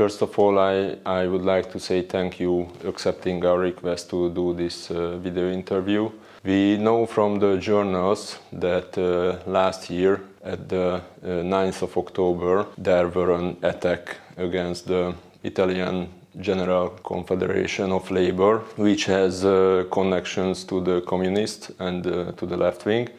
[0.00, 4.30] First of all, I, I would like to say thank you accepting our request to
[4.30, 6.10] do this uh, video interview.
[6.42, 12.64] We know from the journals that uh, last year, at the uh, 9th of October,
[12.78, 16.08] there were an attack against the Italian
[16.40, 22.56] General Confederation of Labor, which has uh, connections to the communist and uh, to the
[22.56, 23.10] left wing.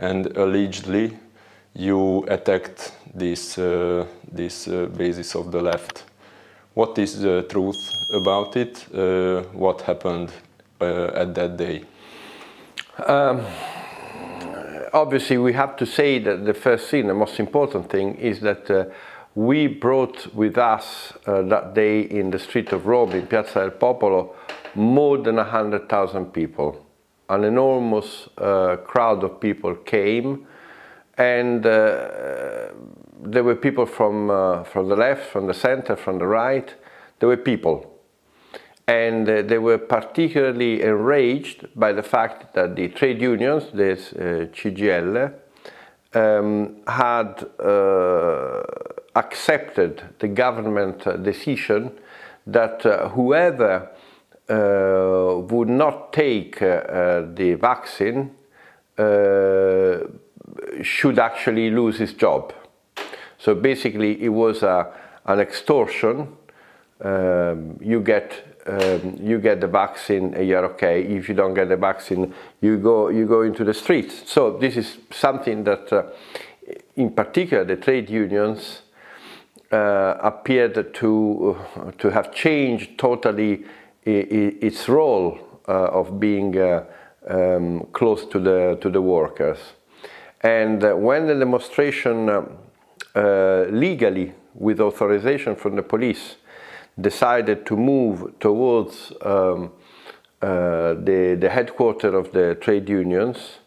[0.00, 1.16] And allegedly,
[1.74, 6.07] you attacked this, uh, this uh, basis of the left.
[6.78, 8.86] What is the truth about it?
[8.94, 10.30] Uh, what happened
[10.80, 11.82] uh, at that day?
[13.04, 13.44] Um,
[14.92, 18.70] obviously, we have to say that the first thing, the most important thing, is that
[18.70, 18.84] uh,
[19.34, 23.70] we brought with us uh, that day in the street of Rome, in Piazza del
[23.70, 24.36] Popolo,
[24.76, 26.86] more than 100,000 people.
[27.28, 30.46] An enormous uh, crowd of people came,
[31.16, 32.68] and uh,
[33.22, 36.74] there were people from, uh, from the left, from the center, from the right.
[37.18, 37.98] There were people
[38.88, 44.46] and uh, they were particularly enraged by the fact that the trade unions, this uh,
[44.50, 45.34] CGL,
[46.14, 48.62] um, had uh,
[49.14, 51.92] accepted the government decision
[52.46, 53.90] that uh, whoever
[54.48, 58.30] uh, would not take the vaccine
[60.82, 62.54] should actually lose his job.
[63.38, 64.92] So basically, it was a,
[65.26, 66.36] an extortion.
[67.00, 71.02] Um, you get um, you get the vaccine, you're okay.
[71.02, 74.30] If you don't get the vaccine, you go you go into the streets.
[74.30, 76.02] So this is something that, uh,
[76.96, 78.82] in particular, the trade unions
[79.72, 83.64] uh, appeared to uh, to have changed totally
[84.04, 86.84] its role uh, of being uh,
[87.28, 89.58] um, close to the to the workers.
[90.42, 92.28] And when the demonstration
[93.70, 96.36] legally, with authorization from the police,
[97.00, 99.70] decided to move towards um,
[100.40, 103.58] uh, the, the headquarters of the trade unions,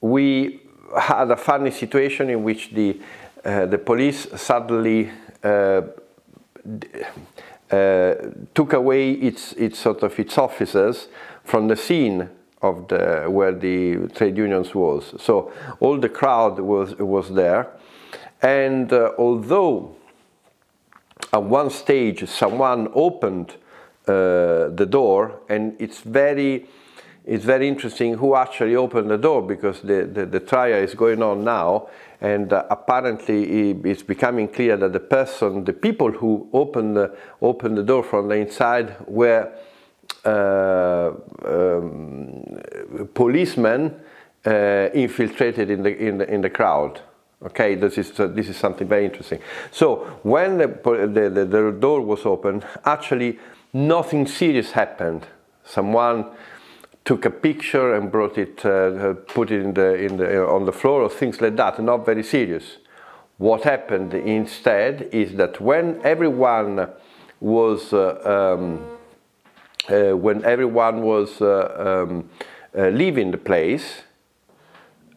[0.00, 0.60] we
[0.98, 2.98] had a funny situation in which the,
[3.44, 5.10] uh, the police suddenly
[5.42, 5.82] uh,
[7.70, 8.14] uh
[8.54, 11.08] took away its, its sort of its officers
[11.44, 12.28] from the scene
[12.60, 15.14] of the where the trade unions was.
[15.18, 17.68] So all the crowd was was there,
[18.42, 19.94] and uh, although
[21.32, 23.56] at one stage someone opened
[24.06, 26.66] uh, the door and it's very
[27.26, 31.22] it's very interesting who actually opened the door because the, the, the trial is going
[31.22, 31.88] on now
[32.20, 37.76] and uh, apparently it's becoming clear that the person, the people who opened the, opened
[37.76, 39.52] the door from the inside were
[40.24, 41.12] uh,
[41.44, 42.60] um,
[43.14, 43.94] policemen
[44.46, 47.00] uh, infiltrated in the, in the, in the crowd.
[47.42, 49.40] Okay, this is, uh, this is something very interesting.
[49.70, 53.38] So when the, the, the, the door was open, actually
[53.72, 55.26] nothing serious happened.
[55.64, 56.26] Someone
[57.06, 60.54] took a picture and brought it, uh, uh put it in the, in the, uh,
[60.54, 62.76] on the floor or things like that, not very serious.
[63.38, 66.88] What happened instead is that when everyone
[67.40, 68.84] was, uh, um,
[69.88, 72.28] uh, when everyone was um,
[72.74, 74.02] leaving the place,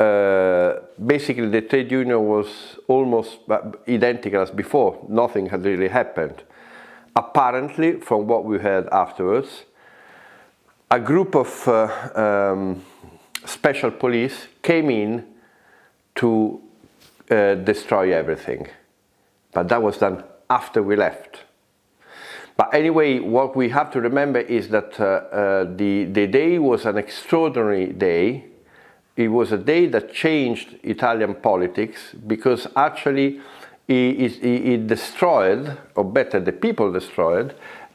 [0.03, 2.47] uh, basically the trade union was
[2.87, 3.39] almost
[3.87, 5.05] identical as before.
[5.09, 6.43] Nothing had really happened.
[7.15, 9.65] Apparently, from what we heard afterwards,
[10.89, 12.83] a group of uh, um,
[13.45, 15.25] special police came in
[16.15, 16.61] to
[17.29, 18.67] uh, destroy everything.
[19.53, 21.43] But that was done after we left.
[22.55, 26.85] But anyway, what we have to remember is that uh, uh, the, the day was
[26.85, 28.45] an extraordinary day
[29.15, 33.39] it was a day that changed Italian politics because actually
[33.87, 37.51] it, it, it destroyed, or better, the people destroyed,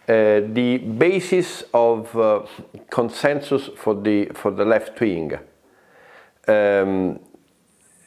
[0.09, 2.43] uh, the basis of uh,
[2.91, 5.33] consensus for the, for the left wing.
[6.47, 7.21] Um,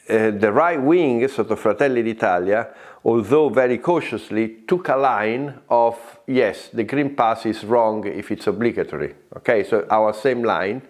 [0.08, 2.68] uh, the right wing, sort of Fratelli d'Italia,
[3.04, 8.46] although very cautiously, took a line of yes, the Green Pass is wrong if it's
[8.46, 9.14] obligatory.
[9.36, 10.82] Okay, so our same line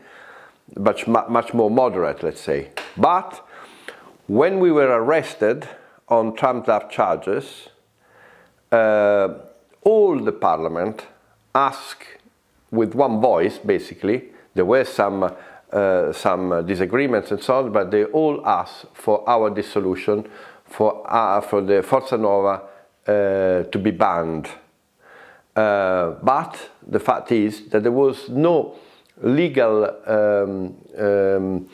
[0.77, 2.71] much, much more moderate, let's say.
[2.97, 3.47] But
[4.27, 5.69] when we were arrested
[6.09, 7.69] on trumped up charges,
[8.71, 9.29] uh,
[9.83, 11.07] all the parliament
[11.55, 12.07] asked
[12.71, 14.25] with one voice, basically,
[14.55, 15.35] there were some,
[15.73, 20.29] uh, some disagreements and so on, but they all asked for our dissolution,
[20.65, 22.63] for, uh, for the Forza Nuova
[23.07, 24.49] uh, to be banned.
[25.55, 28.75] Uh, but the fact is that there was no
[29.23, 31.69] legal um, um,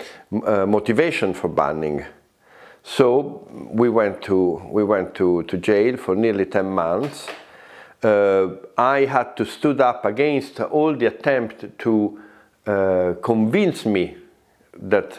[0.45, 2.05] uh, motivation for banning.
[2.83, 7.29] So we went to we went to, to jail for nearly 10 months,
[8.03, 12.21] uh, I had to stood up against all the attempt to
[12.67, 14.17] uh, convince me
[14.75, 15.19] that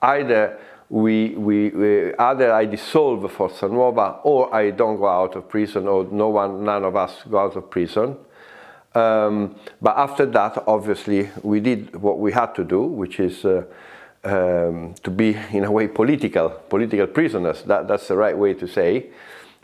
[0.00, 0.58] either
[0.88, 5.88] we, we, we, either I dissolve Forza Nuova or I don't go out of prison
[5.88, 8.16] or no one, none of us go out of prison.
[8.96, 13.64] Um, but after that, obviously, we did what we had to do, which is uh,
[14.24, 17.62] um, to be, in a way, political, political prisoners.
[17.64, 19.10] That, that's the right way to say.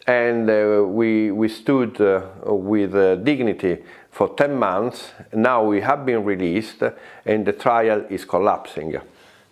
[0.06, 3.78] And uh, we, we stood uh, with uh, dignity
[4.10, 5.12] for 10 months.
[5.32, 6.82] Now we have been released,
[7.24, 9.00] and the trial is collapsing.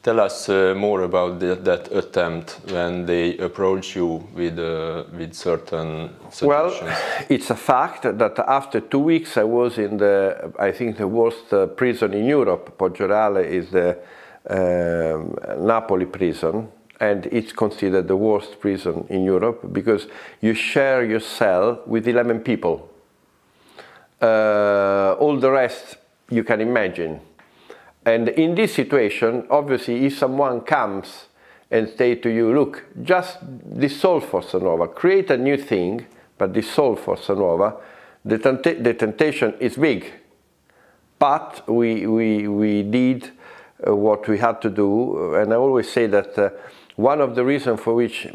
[0.03, 5.35] Tell us uh, more about the, that attempt when they approach you with, uh, with
[5.35, 6.43] certain suggestions.
[6.43, 6.99] Well,
[7.29, 11.53] it's a fact that after two weeks I was in the, I think the worst
[11.53, 12.79] uh, prison in Europe.
[12.79, 13.99] Poggioreale is the
[14.49, 15.37] um,
[15.67, 16.69] Napoli prison
[16.99, 20.07] and it's considered the worst prison in Europe because
[20.41, 22.91] you share your cell with 11 people.
[24.23, 25.99] Uh, all the rest
[26.31, 27.21] you can imagine
[28.11, 31.27] and in this situation, obviously, if someone comes
[31.71, 33.39] and say to you, look, just
[33.79, 37.77] dissolve Forza Nuova, create a new thing, but dissolve Forza Nuova,
[38.25, 38.39] the,
[38.81, 40.13] the temptation is big.
[41.19, 43.31] But we, we, we did
[43.87, 46.51] uh, what we had to do, and I always say that uh,
[46.97, 48.27] one of the reasons for which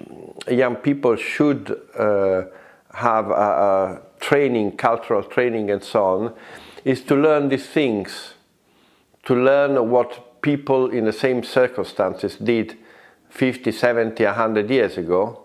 [0.49, 2.43] young people should uh,
[2.93, 6.33] have a, a training, cultural training and so on,
[6.85, 8.34] is to learn these things
[9.25, 12.77] to learn what people in the same circumstances did
[13.29, 15.41] 50, 70, 100 years ago.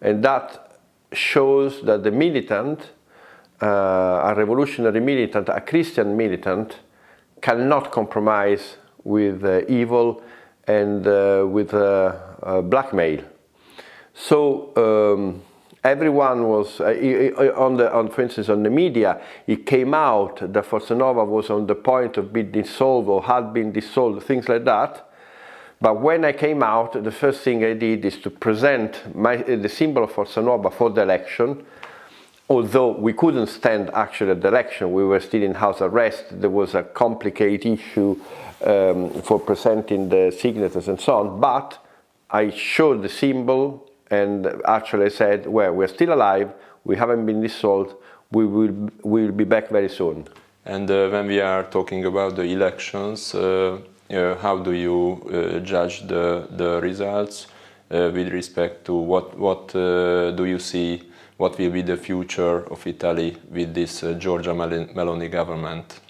[0.00, 0.78] And that
[1.12, 2.90] shows that the militant,
[3.60, 3.66] uh,
[4.24, 6.78] a revolutionary militant, a Christian militant,
[7.40, 10.22] cannot compromise with uh, evil
[10.66, 13.24] and uh, with uh, uh, blackmail.
[14.14, 15.42] So um,
[15.84, 20.64] everyone was uh, on the on for instance on the media it came out that
[20.64, 24.64] Forza Nuova was on the point of being dissolved or had been dissolved things like
[24.64, 25.08] that.
[25.80, 29.68] But when I came out the first thing I did is to present my, the
[29.68, 31.64] symbol of Forza Nuova for the election.
[32.48, 36.26] Although we couldn't stand actually at the election we were still in house arrest.
[36.30, 38.20] There was a complicated issue
[38.64, 41.40] um, for presenting the signatures and so on.
[41.40, 41.84] But
[42.30, 46.52] I showed the symbol and actually said, well, we're still alive,
[46.84, 47.94] we haven't been dissolved,
[48.30, 50.28] we will, we will be back very soon.
[50.66, 53.78] And uh, when we are talking about the elections, uh,
[54.10, 54.98] uh, how do you
[55.32, 57.46] uh, judge the, the results
[57.90, 61.02] uh, with respect to what, what uh, do you see,
[61.38, 64.54] what will be the future of Italy with this Giorgia
[64.94, 66.00] Meloni government?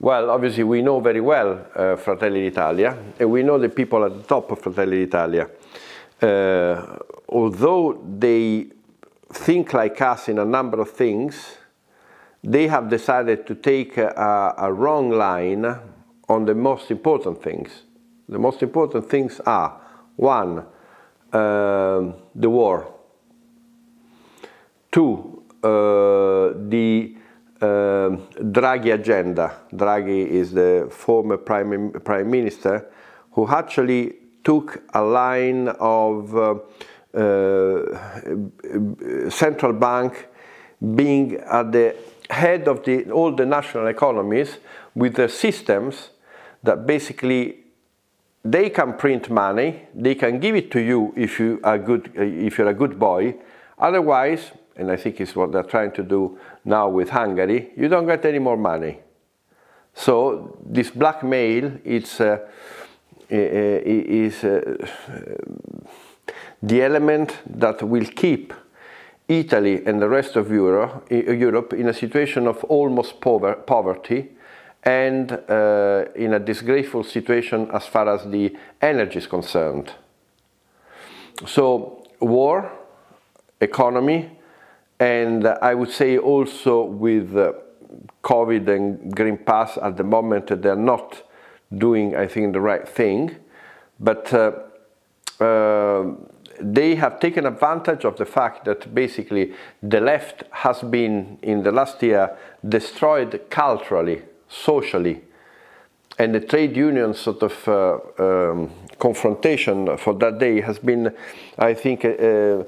[0.00, 1.66] Well, obviously we know very well
[1.96, 5.48] Fratelli d'Italia, and we know the people at the top of Fratelli d'Italia
[7.34, 8.66] although they
[9.32, 11.56] think like us in a number of things,
[12.44, 15.64] they have decided to take a, a, wrong line
[16.28, 17.82] on the most important things.
[18.28, 19.80] The most important things are
[20.16, 20.64] one,
[21.32, 22.94] uh, the war,
[24.92, 27.16] two, uh, the
[27.60, 27.64] uh,
[28.52, 29.56] Draghi agenda.
[29.72, 32.88] Draghi is the former prime, prime minister
[33.32, 34.14] who actually
[34.44, 36.54] took a line of uh,
[39.30, 40.28] central bank
[40.94, 41.96] being at the
[42.30, 44.58] head of the, all the national economies
[44.94, 46.10] with the systems
[46.62, 47.58] that basically
[48.44, 52.58] they can print money, they can give it to you if you are good, if
[52.58, 53.34] you're a good boy.
[53.78, 58.06] Otherwise, and I think it's what they're trying to do now with Hungary, you don't
[58.06, 58.98] get any more money.
[59.94, 62.38] So this blackmail it's, uh,
[63.30, 64.76] is uh,
[66.66, 68.54] the element that will keep
[69.28, 74.30] Italy and the rest of Euro, Europe in a situation of almost pover poverty
[74.82, 79.92] and uh, in a disgraceful situation as far as the energy is concerned.
[81.46, 82.70] So war,
[83.60, 84.38] economy,
[84.98, 87.52] and uh, I would say also with uh,
[88.22, 91.22] COVID and Green Pass at the moment they're not
[91.76, 93.36] doing, I think, the right thing.
[94.00, 94.52] But uh,
[95.40, 96.14] uh
[96.60, 101.72] they have taken advantage of the fact that basically the left has been in the
[101.72, 102.36] last year
[102.68, 105.22] destroyed culturally, socially,
[106.18, 111.12] and the trade union sort of uh, um, confrontation for that day has been,
[111.58, 112.62] I think, uh,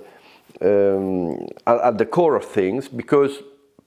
[0.60, 3.42] um, at the core of things because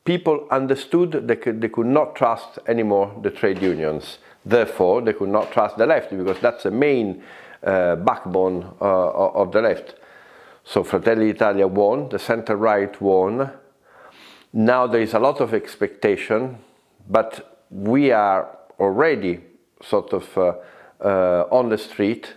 [0.06, 4.20] people understood they could, they could not trust anymore the trade unions.
[4.46, 7.26] Therefore, they could not trust the left because that's the main uh,
[7.62, 9.12] backbone uh,
[9.42, 9.96] of the left.
[10.64, 13.52] So Fratelli Italia won, the center right won,
[14.54, 16.58] Now there is a lot of expectation,
[17.08, 19.42] but we are already
[19.84, 20.54] sort of uh,
[21.04, 22.34] uh, on the street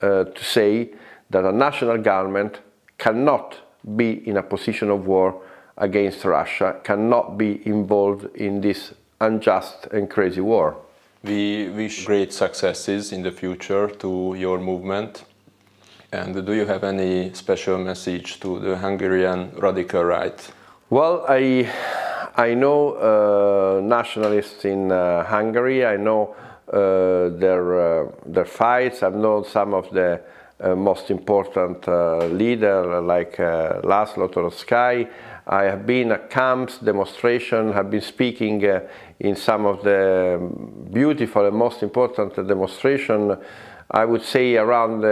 [0.00, 0.92] uh, to say
[1.30, 2.60] that a national government
[2.98, 3.60] cannot
[3.96, 5.42] be in a position of war
[5.76, 10.76] against Russia, cannot be involved in this unjust and crazy war.
[11.24, 15.24] We wish great successes in the future to your movement.
[16.12, 20.38] And do you have any special message to the Hungarian radical right?
[20.90, 21.66] Well, I,
[22.36, 25.86] I know uh, nationalists in uh, Hungary.
[25.86, 26.36] I know
[26.70, 29.02] uh, their, uh, their fights.
[29.02, 30.20] I've known some of the
[30.60, 35.08] uh, most important uh, leaders like Laszlo Toroczkai.
[35.46, 38.80] I have been at camps, demonstrations, have been speaking uh,
[39.20, 40.50] in some of the
[40.92, 43.36] beautiful and most important demonstration.
[43.90, 45.02] I would say around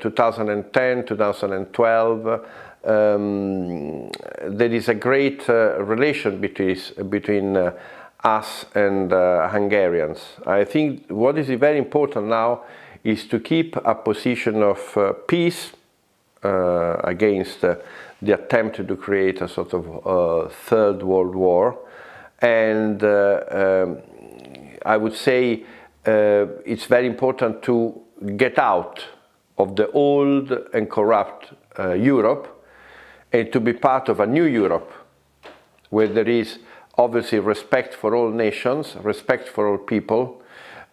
[0.00, 2.46] 2010, 2012.
[2.84, 4.10] Um,
[4.44, 6.76] there is a great uh, relation between,
[7.08, 7.72] between uh,
[8.24, 10.20] us and uh, Hungarians.
[10.46, 12.62] I think what is very important now
[13.04, 15.72] is to keep a position of uh, peace
[16.42, 17.76] uh, against uh,
[18.22, 21.78] the attempt to create a sort of third world war.
[22.40, 23.98] And um,
[24.84, 25.64] I would say
[26.04, 28.00] it's very important to
[28.36, 29.04] get out
[29.58, 32.64] of the old and corrupt Europe
[33.32, 34.92] and to be part of a new Europe
[35.90, 36.58] where there is
[36.96, 40.42] obviously respect for all nations, respect for all people,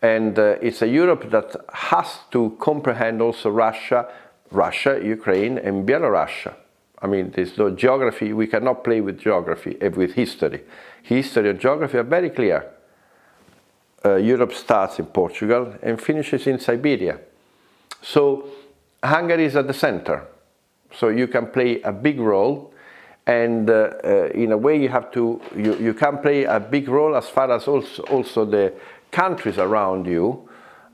[0.01, 4.07] and uh, it's a Europe that has to comprehend also Russia,
[4.51, 6.53] Russia, Ukraine, and Belarus.
[7.01, 10.62] I mean, there's no geography, we cannot play with geography and with history.
[11.03, 12.70] History and geography are very clear.
[14.03, 17.20] Uh, Europe starts in Portugal and finishes in Siberia.
[18.01, 18.50] So
[19.03, 20.27] Hungary is at the center.
[20.94, 22.74] So you can play a big role
[23.27, 26.88] and uh, uh, in a way you have to you, you can play a big
[26.88, 28.74] role as far as also, also the
[29.12, 30.50] countries around you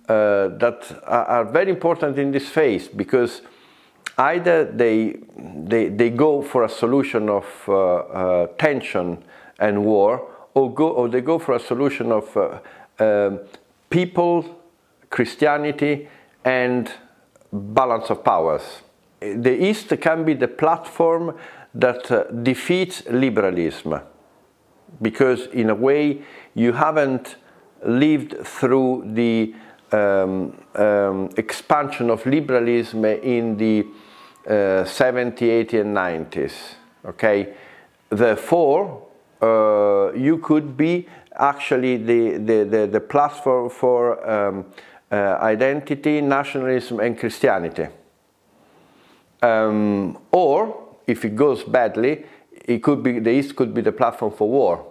[0.10, 3.42] uh, that are, are, very important in this phase because
[4.18, 9.24] either they they, they go for a solution of uh, uh, tension
[9.60, 12.60] and war or go or they go for a solution of uh,
[13.00, 13.40] um,
[13.90, 14.62] people
[15.10, 16.08] christianity
[16.44, 16.92] and
[17.52, 18.82] balance of powers.
[19.20, 21.38] The east can be the platform
[21.74, 24.00] that uh, defeats liberalism
[25.02, 26.22] because in a way
[26.54, 27.36] you haven't
[27.86, 29.54] lived through the
[29.92, 33.86] um, um, expansion of liberalism in the
[34.48, 36.54] uh, 70, 80 and 90s.
[37.06, 37.54] Okay,
[38.10, 39.08] therefore
[39.42, 44.66] uh, you could be actually the, the, the, the platform for um,
[45.12, 47.88] uh, identity, nationalism and Christianity.
[49.42, 52.26] Um, or if it goes badly,
[52.66, 54.86] it could be the East could be the platform for war.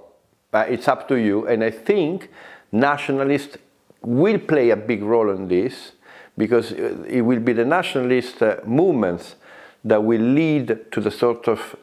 [0.51, 1.49] But it's up to you.
[1.49, 2.31] And I think
[2.71, 3.59] nationalists
[4.03, 5.93] will play a big role in this
[6.39, 9.37] because it will be the nationalist uh, movements
[9.85, 11.77] that will lead to the sort of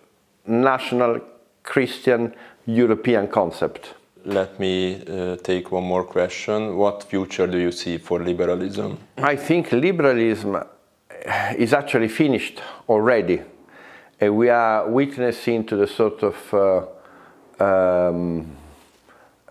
[0.45, 1.19] national
[1.63, 2.33] Christian
[2.65, 3.93] European concept.
[4.25, 6.77] Let me uh, take one more question.
[6.77, 8.97] What future do you see for liberalism?
[9.17, 10.63] I think liberalism
[11.57, 13.41] is actually finished already
[14.21, 16.85] and we are witnessing to the sort of uh,
[17.63, 18.55] um,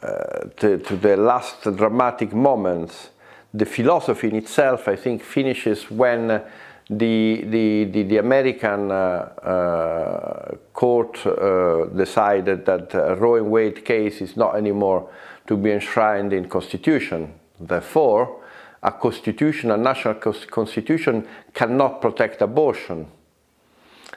[0.01, 3.11] uh, to, to, the last dramatic moments.
[3.53, 6.41] The philosophy in itself, I think, finishes when
[6.91, 14.21] the, the, the, the American uh, uh court uh, decided that Roe and Wade case
[14.21, 15.09] is not anymore
[15.47, 17.33] to be enshrined in constitution.
[17.59, 18.43] Therefore,
[18.83, 23.07] a constitution, a national constitution cannot protect abortion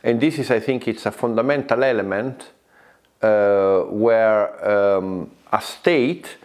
[0.03, 2.51] and this is, I think, it's a fundamental element
[3.21, 6.37] uh, where um, a state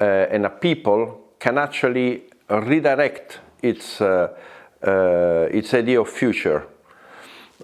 [0.00, 4.28] uh, and a people can actually redirect its, uh, uh
[4.82, 6.66] its idea of future.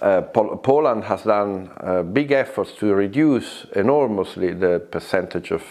[0.01, 5.63] Uh, Pol Poland has done uh, big efforts to reduce enormously the percentage of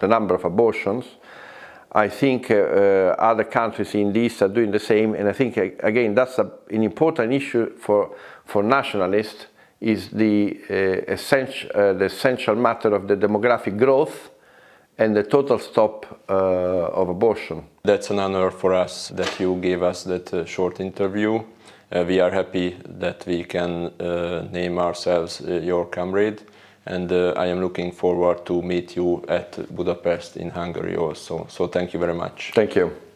[0.00, 1.04] the number of abortions.
[1.92, 5.32] I think uh, uh, other countries in the East are doing the same, and I
[5.32, 9.46] think uh, again that's a, an important issue for for nationalists
[9.80, 14.30] is the uh, essential uh, the essential matter of the demographic growth
[15.00, 17.64] and the total stop uh, of abortion.
[17.82, 21.42] That's an honor for us that you gave us that short interview.
[22.06, 23.90] we are happy that we can
[24.52, 26.40] name ourselves your comrade
[26.86, 31.46] and uh, I am looking forward to meet you at Budapest in Hungary also.
[31.48, 32.52] So thank you very much.
[32.54, 33.09] Thank you.